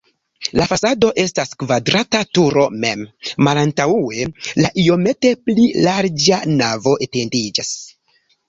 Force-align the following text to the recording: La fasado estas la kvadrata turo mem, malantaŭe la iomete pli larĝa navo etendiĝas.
La 0.59 0.65
fasado 0.69 1.09
estas 1.23 1.51
la 1.53 1.59
kvadrata 1.63 2.21
turo 2.37 2.63
mem, 2.85 3.03
malantaŭe 3.49 4.27
la 4.65 4.73
iomete 4.87 5.35
pli 5.51 5.69
larĝa 5.89 6.41
navo 6.63 6.97
etendiĝas. 7.09 7.71